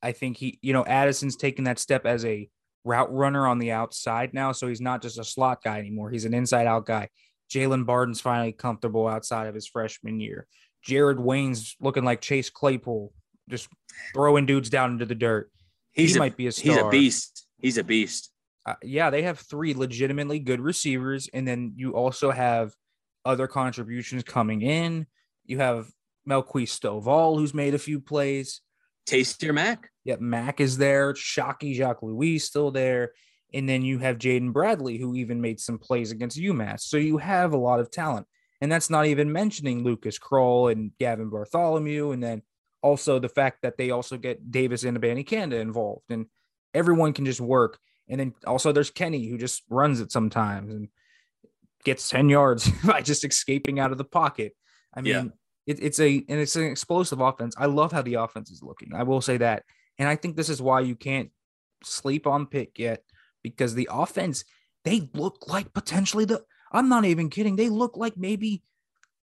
[0.01, 2.49] I think he, you know, Addison's taking that step as a
[2.83, 4.51] route runner on the outside now.
[4.51, 6.09] So he's not just a slot guy anymore.
[6.09, 7.07] He's an inside out guy.
[7.49, 10.47] Jaylon Barden's finally comfortable outside of his freshman year.
[10.83, 13.13] Jared Wayne's looking like Chase Claypool,
[13.49, 13.67] just
[14.13, 15.51] throwing dudes down into the dirt.
[15.91, 16.73] He's he a, might be a star.
[16.73, 17.47] He's a beast.
[17.59, 18.31] He's a beast
[18.65, 22.73] uh, yeah, they have three legitimately good receivers, and then you also have
[23.25, 25.07] other contributions coming in.
[25.45, 25.89] You have
[26.29, 28.61] Melquise Stovall, who's made a few plays.
[29.07, 29.89] Taysir Mack.
[30.05, 31.15] Yep, Mack is there.
[31.15, 33.11] Shocky Jacques Louis still there.
[33.53, 36.81] And then you have Jaden Bradley, who even made some plays against UMass.
[36.81, 38.27] So you have a lot of talent.
[38.61, 42.11] And that's not even mentioning Lucas Krull and Gavin Bartholomew.
[42.11, 42.43] And then
[42.81, 46.05] also the fact that they also get Davis and Abanikanda involved.
[46.09, 46.27] And
[46.73, 47.79] everyone can just work.
[48.07, 50.89] And then also there's Kenny who just runs it sometimes and
[51.83, 54.55] gets 10 yards by just escaping out of the pocket.
[54.93, 55.23] I mean, yeah.
[55.65, 57.55] it, it's a and it's an explosive offense.
[57.57, 58.93] I love how the offense is looking.
[58.93, 59.63] I will say that.
[59.97, 61.29] And I think this is why you can't
[61.83, 63.03] sleep on Pitt yet
[63.43, 64.43] because the offense,
[64.83, 67.55] they look like potentially the I'm not even kidding.
[67.55, 68.63] They look like maybe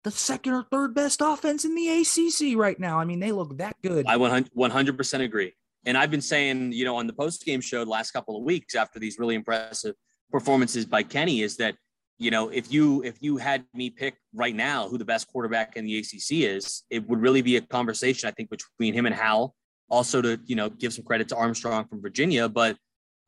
[0.04, 3.00] the second or third best offense in the ACC right now.
[3.00, 4.06] I mean, they look that good.
[4.08, 5.54] I 100% agree.
[5.86, 8.44] And I've been saying, you know, on the post game show the last couple of
[8.44, 9.96] weeks after these really impressive
[10.32, 11.76] performances by Kenny is that
[12.20, 15.76] you know, if you if you had me pick right now who the best quarterback
[15.76, 19.16] in the ACC is, it would really be a conversation I think between him and
[19.16, 19.56] Howell.
[19.90, 22.78] Also, to you know, give some credit to Armstrong from Virginia, but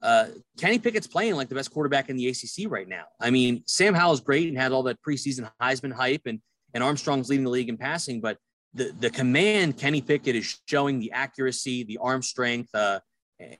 [0.05, 3.05] uh, Kenny Pickett's playing like the best quarterback in the ACC right now.
[3.19, 6.39] I mean, Sam Howell is great and had all that preseason Heisman hype, and
[6.73, 8.37] and Armstrong's leading the league in passing, but
[8.73, 12.99] the the command Kenny Pickett is showing the accuracy, the arm strength, uh,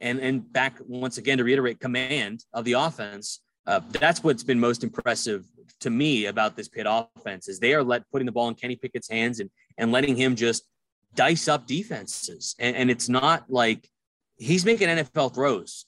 [0.02, 4.60] and and back once again to reiterate, command of the offense uh, that's what's been
[4.60, 5.46] most impressive
[5.80, 8.76] to me about this Pitt offense is they are let putting the ball in Kenny
[8.76, 10.64] Pickett's hands and and letting him just
[11.16, 12.56] dice up defenses.
[12.60, 13.90] And, and it's not like
[14.38, 15.86] he's making NFL throws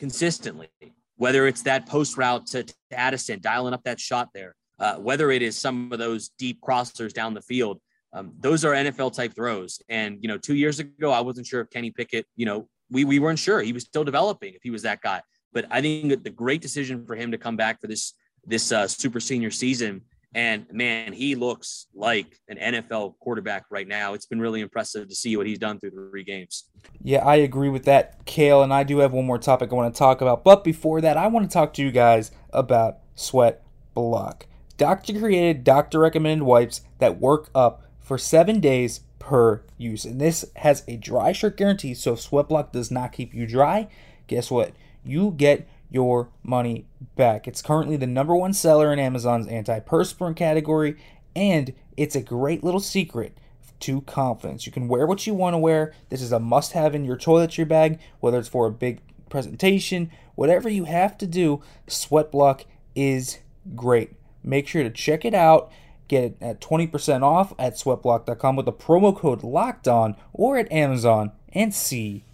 [0.00, 0.68] consistently,
[1.16, 5.30] whether it's that post route to, to Addison, dialing up that shot there, uh, whether
[5.30, 7.78] it is some of those deep crossers down the field.
[8.12, 9.80] Um, those are NFL type throws.
[9.88, 13.04] And, you know, two years ago, I wasn't sure if Kenny Pickett, you know, we,
[13.04, 15.20] we weren't sure he was still developing if he was that guy.
[15.52, 18.14] But I think the great decision for him to come back for this
[18.46, 20.00] this uh, super senior season.
[20.34, 24.14] And man, he looks like an NFL quarterback right now.
[24.14, 26.70] It's been really impressive to see what he's done through three games.
[27.02, 28.62] Yeah, I agree with that, Kale.
[28.62, 30.44] And I do have one more topic I want to talk about.
[30.44, 33.62] But before that, I want to talk to you guys about Sweat
[33.94, 34.46] Block.
[34.76, 40.04] Doctor created, doctor recommended wipes that work up for seven days per use.
[40.04, 41.94] And this has a dry shirt guarantee.
[41.94, 43.88] So if Sweat Block does not keep you dry,
[44.28, 44.72] guess what?
[45.04, 47.46] you get your money back.
[47.46, 50.96] It's currently the number one seller in Amazon's antiperspirant category,
[51.34, 53.36] and it's a great little secret
[53.80, 54.66] to confidence.
[54.66, 55.92] You can wear what you want to wear.
[56.08, 60.10] This is a must have in your toiletry bag, whether it's for a big presentation,
[60.34, 61.62] whatever you have to do.
[61.86, 63.38] Sweat Block is
[63.74, 64.12] great.
[64.42, 65.70] Make sure to check it out.
[66.08, 70.70] Get it at 20% off at sweatblock.com with the promo code locked on or at
[70.72, 72.24] Amazon and CVS.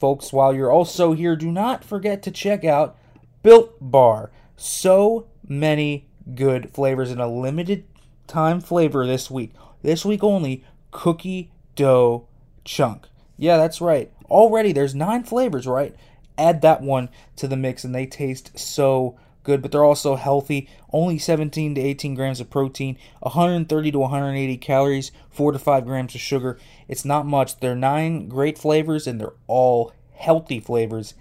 [0.00, 2.96] Folks, while you're also here, do not forget to check out
[3.42, 4.30] Built Bar.
[4.56, 7.84] So many good flavors and a limited
[8.26, 9.52] time flavor this week.
[9.82, 12.26] This week only, cookie dough
[12.64, 13.08] chunk.
[13.36, 14.10] Yeah, that's right.
[14.30, 15.94] Already there's nine flavors, right?
[16.38, 20.68] Add that one to the mix and they taste so good, but they're also healthy.
[20.92, 26.14] Only 17 to 18 grams of protein, 130 to 180 calories, 4 to 5 grams
[26.14, 26.58] of sugar.
[26.88, 27.60] It's not much.
[27.60, 31.14] They're nine great flavors and they're all healthy flavors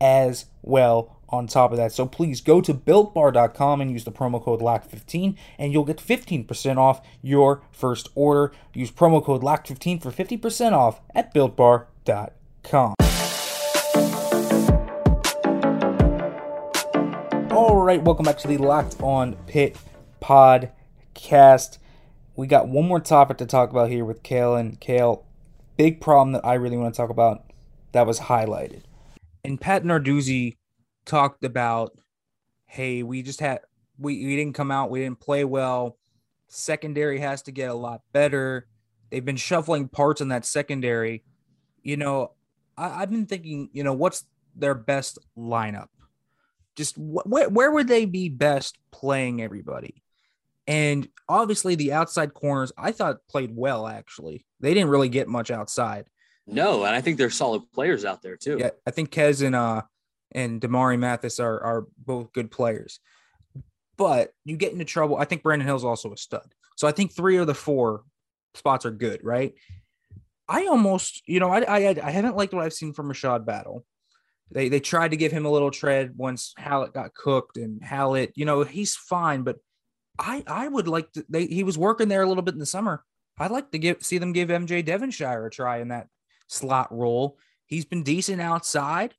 [0.00, 1.92] as well on top of that.
[1.92, 6.76] So please go to builtbar.com and use the promo code LOCK15 and you'll get 15%
[6.76, 8.52] off your first order.
[8.74, 12.94] Use promo code LOCK15 for 50% off at builtbar.com.
[17.90, 19.76] right, welcome back to the Locked On Pitt
[20.22, 21.78] podcast.
[22.36, 25.26] We got one more topic to talk about here with Kale and Kale.
[25.76, 27.50] Big problem that I really want to talk about
[27.90, 28.82] that was highlighted.
[29.42, 30.56] And Pat Narduzzi
[31.04, 31.98] talked about,
[32.66, 33.58] hey, we just had
[33.98, 35.98] we, we didn't come out, we didn't play well.
[36.46, 38.68] Secondary has to get a lot better.
[39.10, 41.24] They've been shuffling parts in that secondary.
[41.82, 42.34] You know,
[42.78, 45.88] I, have been thinking, you know, what's their best lineup?
[46.76, 50.02] Just wh- where, where would they be best playing everybody?
[50.66, 54.46] And obviously, the outside corners I thought played well, actually.
[54.60, 56.06] They didn't really get much outside.
[56.46, 58.56] No, and I think they're solid players out there too.
[58.58, 59.82] Yeah, I think Kez and uh
[60.32, 63.00] and Damarri Mathis are are both good players.
[63.96, 65.16] But you get into trouble.
[65.16, 66.54] I think Brandon Hill's also a stud.
[66.76, 68.02] So I think three of the four
[68.54, 69.54] spots are good, right?
[70.48, 73.84] I almost, you know, I I, I haven't liked what I've seen from Rashad Battle.
[74.50, 78.32] They they tried to give him a little tread once Hallett got cooked, and Hallett,
[78.34, 79.56] you know, he's fine, but
[80.18, 81.24] I I would like to.
[81.28, 83.04] They he was working there a little bit in the summer.
[83.38, 86.08] I'd like to give see them give MJ Devonshire a try in that
[86.48, 87.38] slot role.
[87.66, 89.14] He's been decent outside.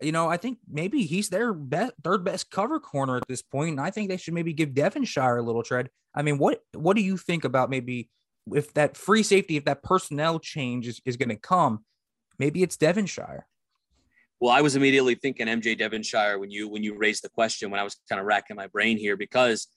[0.00, 3.70] You know, I think maybe he's their best, third best cover corner at this point,
[3.70, 5.88] and I think they should maybe give Devonshire a little tread.
[6.14, 8.10] I mean, what what do you think about maybe
[8.52, 11.84] if that free safety, if that personnel change is, is going to come,
[12.38, 13.46] maybe it's Devonshire.
[14.40, 17.80] Well, I was immediately thinking MJ Devonshire when you when you raised the question when
[17.80, 19.68] I was kind of racking my brain here because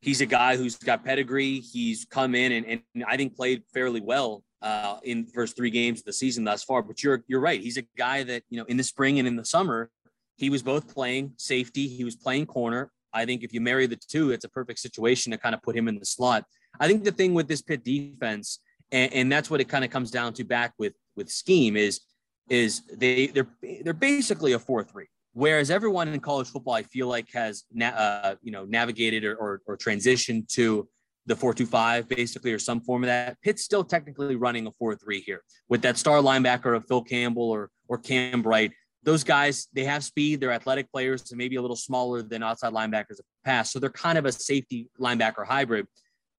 [0.00, 1.58] he's a guy who's got pedigree.
[1.58, 5.70] He's come in and, and I think played fairly well uh, in the first three
[5.70, 6.82] games of the season thus far.
[6.82, 7.60] But you're you're right.
[7.60, 9.90] He's a guy that you know in the spring and in the summer
[10.36, 11.88] he was both playing safety.
[11.88, 12.90] He was playing corner.
[13.12, 15.76] I think if you marry the two, it's a perfect situation to kind of put
[15.76, 16.44] him in the slot.
[16.80, 18.58] I think the thing with this Pitt defense,
[18.90, 22.00] and, and that's what it kind of comes down to back with with scheme is
[22.48, 23.48] is they they're
[23.82, 25.06] they're basically a four three.
[25.32, 29.34] Whereas everyone in college football, I feel like has na- uh, you know navigated or,
[29.34, 30.88] or, or transitioned to
[31.26, 33.40] the 4-2-5 basically or some form of that.
[33.42, 37.70] Pitt's still technically running a 4-3 here with that star linebacker of Phil Campbell or
[37.88, 38.72] or Cam Bright.
[39.02, 42.72] those guys, they have speed, they're athletic players, and maybe a little smaller than outside
[42.72, 43.70] linebackers of pass.
[43.70, 45.86] So they're kind of a safety linebacker hybrid.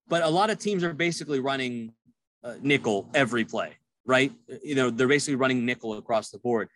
[0.08, 1.93] But a lot of teams are basically running
[2.43, 3.76] uh, nickel every play,
[4.06, 4.32] right?
[4.64, 6.70] You know, they're basically running nickel across the board.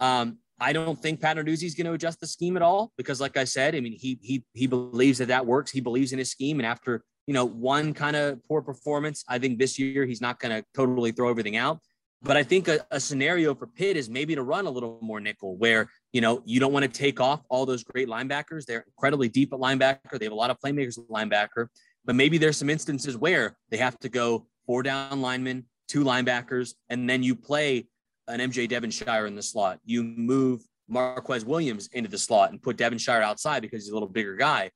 [0.00, 3.20] Um, I don't think Pat Narduzzi is going to adjust the scheme at all because,
[3.20, 5.70] like I said, I mean, he he he believes that that works.
[5.70, 9.38] He believes in his scheme, and after you know one kind of poor performance, I
[9.38, 11.80] think this year he's not going to totally throw everything out.
[12.24, 15.18] But I think a, a, scenario for Pitt is maybe to run a little more
[15.18, 18.64] nickel, where you know you don't want to take off all those great linebackers.
[18.64, 20.18] They're incredibly deep at linebacker.
[20.18, 21.66] They have a lot of playmakers at linebacker,
[22.04, 26.74] but maybe there's some instances where they have to go four down linemen, two linebackers,
[26.88, 27.86] and then you play
[28.26, 29.78] an MJ Devonshire in the slot.
[29.84, 34.08] You move Marquis Williams into the slot and put Devonshire outside because he's a little
[34.08, 34.70] bigger guy,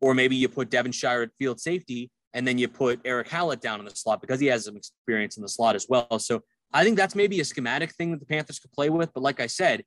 [0.00, 3.80] or maybe you put Devonshire at field safety and then you put Erick Hallett down
[3.80, 6.18] in the slot because he has some experience in the slot as well.
[6.18, 6.40] So
[6.72, 9.12] I think that's maybe a schematic thing that the Panthers could play with.
[9.12, 9.84] But like I said,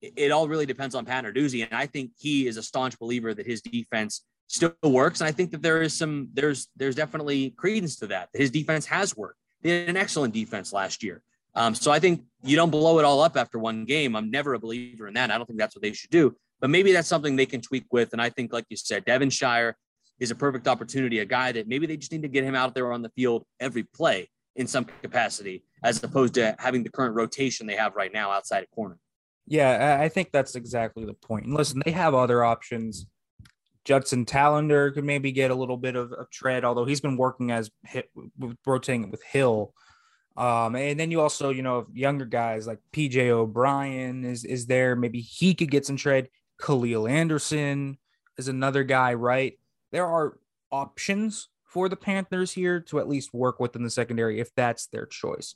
[0.00, 1.64] it, all really depends on Pat Narduzzi.
[1.64, 5.20] And I think he is a staunch believer that his defense still works.
[5.20, 8.28] And I think that there is some, there's, there's definitely credence to that.
[8.32, 9.40] His defense has worked.
[9.62, 11.22] They had an excellent defense last year.
[11.54, 14.14] Um, so I think you don't blow it all up after one game.
[14.14, 15.30] I'm never a believer in that.
[15.30, 16.36] I don't think that's what they should do.
[16.60, 18.12] But maybe that's something they can tweak with.
[18.12, 19.76] And I think, like you said, Devonshire
[20.20, 22.74] is a perfect opportunity, a guy that maybe they just need to get him out
[22.74, 27.14] there on the field every play in some capacity, as opposed to having the current
[27.14, 28.98] rotation they have right now outside of corner.
[29.46, 31.46] Yeah, I think that's exactly the point.
[31.46, 33.06] And listen, they have other options.
[33.88, 37.50] Judson Tallandier could maybe get a little bit of, of tread, although he's been working
[37.50, 38.10] as hit,
[38.66, 39.72] rotating with Hill.
[40.36, 44.94] Um, and then you also, you know, younger guys like PJ O'Brien is is there.
[44.94, 46.28] Maybe he could get some tread.
[46.60, 47.96] Khalil Anderson
[48.36, 49.58] is another guy, right?
[49.90, 50.36] There are
[50.70, 55.06] options for the Panthers here to at least work within the secondary if that's their
[55.06, 55.54] choice.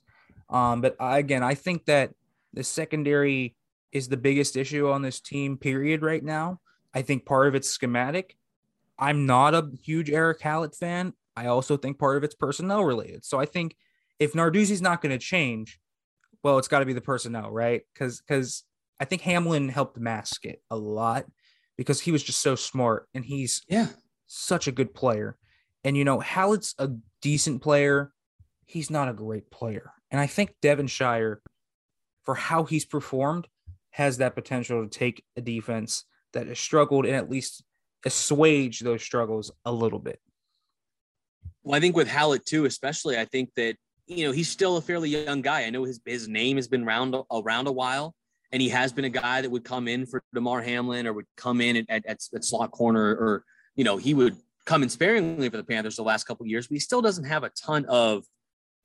[0.49, 2.15] Um, but I, again, I think that
[2.55, 3.57] the secondary
[3.93, 6.61] is the biggest issue on this team, period, right now.
[6.95, 8.37] I think part of it's schematic.
[8.99, 11.15] I'm not a huge Erick Hallett fan.
[11.35, 13.25] I also think part of it's personnel related.
[13.25, 13.77] So I think
[14.19, 15.81] if Narduzzi's not going to change,
[16.43, 17.83] well, it's got to be the personnel, right?
[17.93, 18.65] Because because
[19.01, 21.25] I think Hamlin helped mask it a lot
[21.77, 23.89] because he was just so smart and he's yeah
[24.27, 25.37] such a good player.
[25.85, 26.91] And you know, Hallett's a
[27.21, 28.13] decent player.
[28.67, 29.93] He's not a great player.
[30.11, 31.43] And I think Devonshire,
[32.23, 33.49] for how he's performed,
[33.91, 37.65] has that potential to take a defense that has struggled and at least
[38.05, 40.21] assuage those struggles a little bit.
[41.63, 43.77] Well, I think with Hallett too, especially, I think that
[44.07, 45.63] you know he's still a fairly young guy.
[45.65, 48.15] I know his his name has been around around a while,
[48.51, 51.27] and he has been a guy that would come in for Damar Hamlin or would
[51.37, 53.45] come in at, at, at slot corner, or
[53.77, 56.75] you know he would come in sparingly for the Panthers the last couple years, but
[56.75, 58.25] he still doesn't have a ton of,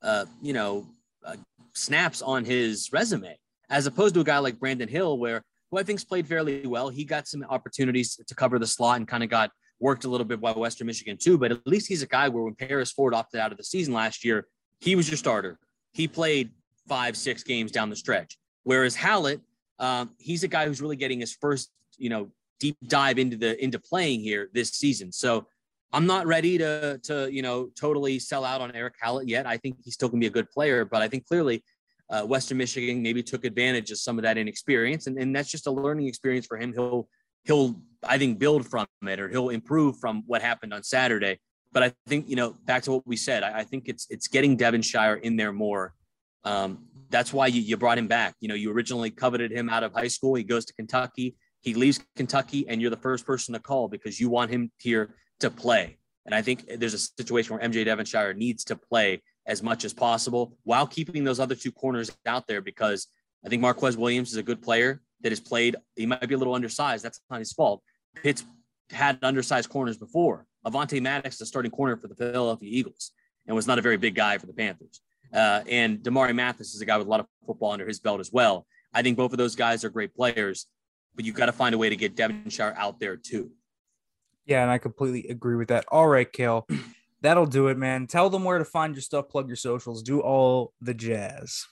[0.01, 0.87] uh, you know,
[1.25, 1.35] uh,
[1.73, 3.37] snaps on his resume,
[3.69, 6.89] as opposed to a guy like Brandon Hill, where who I think's played fairly well.
[6.89, 10.25] He got some opportunities to cover the slot and kind of got worked a little
[10.25, 11.37] bit by Western Michigan too.
[11.37, 13.93] But at least he's a guy where when Paris Ford opted out of the season
[13.93, 14.47] last year,
[14.79, 15.59] he was your starter.
[15.91, 16.51] He played
[16.87, 18.37] five, six games down the stretch.
[18.63, 19.41] Whereas Hallett,
[19.79, 23.61] um, he's a guy who's really getting his first, you know, deep dive into the
[23.63, 25.11] into playing here this season.
[25.11, 25.47] So
[25.93, 29.45] I'm not ready to to you know totally sell out on Erick Hallett yet.
[29.45, 31.63] I think he's still going to be a good player, but I think clearly
[32.09, 35.67] uh, Western Michigan maybe took advantage of some of that inexperience, and, and that's just
[35.67, 36.73] a learning experience for him.
[36.73, 37.07] He'll
[37.43, 41.39] he'll I think build from it, or he'll improve from what happened on Saturday.
[41.71, 43.43] But I think you know back to what we said.
[43.43, 45.93] I, I think it's it's getting Devonshire in there more.
[46.43, 48.35] Um, that's why you, you brought him back.
[48.39, 50.35] You know, you originally coveted him out of high school.
[50.35, 51.35] He goes to Kentucky.
[51.61, 55.15] He leaves Kentucky, and you're the first person to call because you want him here
[55.39, 55.97] to play.
[56.25, 59.93] And I think there's a situation where MJ Devonshire needs to play as much as
[59.93, 63.07] possible while keeping those other two corners out there because
[63.45, 65.75] I think Marquis Williams is a good player that has played.
[65.95, 67.03] He might be a little undersized.
[67.03, 67.81] That's not his fault.
[68.21, 68.43] Pitt's
[68.89, 70.45] had undersized corners before.
[70.65, 73.11] Avonte Maddox, the starting corner for the Philadelphia Eagles,
[73.45, 75.01] and was not a very big guy for the Panthers.
[75.33, 78.19] Uh, and Damarri Mathis is a guy with a lot of football under his belt
[78.19, 78.65] as well.
[78.93, 80.67] I think both of those guys are great players,
[81.15, 83.51] but you've got to find a way to get Devonshire out there too.
[84.45, 85.85] Yeah, and I completely agree with that.
[85.91, 86.65] All right, Kale.
[87.27, 88.07] That'll do it, man.
[88.07, 91.65] Tell them where to find your stuff, plug your socials, do all the jazz.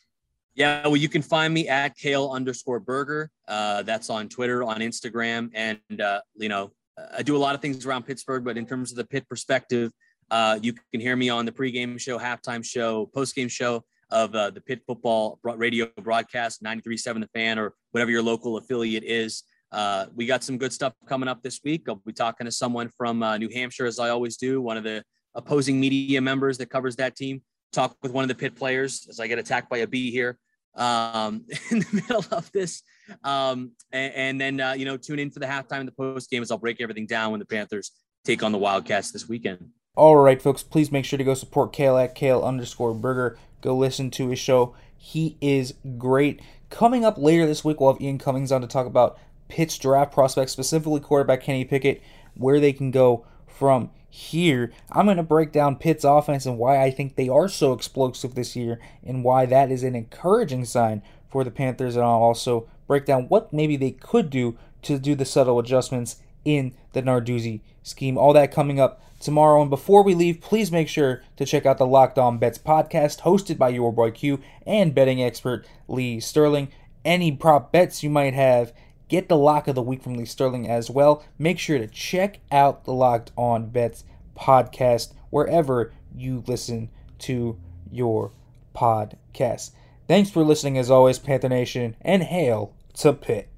[0.54, 3.32] Yeah, well, you can find me at Kale underscore Burger.
[3.48, 6.74] Uh, that's on Twitter, on Instagram, and uh, you know,
[7.18, 8.44] I do a lot of things around Pittsburgh.
[8.44, 9.94] But in terms of the Pitt perspective,
[10.30, 13.82] uh, you can hear me on the pregame show, halftime show, postgame show
[14.12, 19.06] of uh, the Pitt football radio broadcast, 93.7 The Fan, or whatever your local affiliate
[19.06, 19.44] is.
[19.72, 21.84] Uh, we got some good stuff coming up this week.
[21.88, 24.84] I'll be talking to someone from uh, New Hampshire, as I always do, one of
[24.84, 25.02] the
[25.36, 27.42] opposing media members that covers that team.
[27.72, 30.40] Talk with one of the Pitt players as I get attacked by a bee here
[30.76, 32.84] um, in the middle of this
[33.24, 36.30] Um, and, and then uh, you know, tune in for the halftime and the post
[36.30, 37.92] game as I'll break everything down when the Panthers
[38.24, 39.70] take on the Wildcats this weekend.
[39.96, 43.38] All right, folks, please make sure to go support Kale at Kale underscore Burger.
[43.62, 44.76] Go listen to his show.
[44.98, 46.42] He is great.
[46.70, 49.18] Coming up later this week, we'll have Ian Cummings on to talk about
[49.48, 52.02] Pitt's draft prospects, specifically quarterback Kenny Pickett,
[52.34, 54.72] where they can go from here.
[54.92, 58.34] I'm going to break down Pitt's offense and why I think they are so explosive
[58.34, 61.96] this year and why that is an encouraging sign for the Panthers.
[61.96, 66.22] And I'll also break down what maybe they could do to do the subtle adjustments
[66.46, 68.18] in the Narduzzi scheme.
[68.18, 69.62] All that coming up tomorrow.
[69.62, 73.22] And before we leave, please make sure to check out the Locked On Bets podcast
[73.22, 76.70] hosted by your boy Q and betting expert Lee Sterling.
[77.04, 78.72] Any prop bets you might have,
[79.08, 81.24] get the lock of the week from Lee Sterling as well.
[81.38, 84.04] Make sure to check out the Locked On Bets
[84.38, 86.90] podcast wherever you listen
[87.20, 87.60] to
[87.92, 88.32] your
[88.76, 89.72] podcast.
[90.08, 93.50] Thanks for listening as always, Panther Nation, and hail to Pitt.